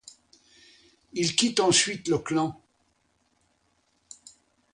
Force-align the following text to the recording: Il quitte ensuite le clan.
Il 1.13 1.35
quitte 1.35 1.59
ensuite 1.59 2.07
le 2.07 2.17
clan. 2.17 2.59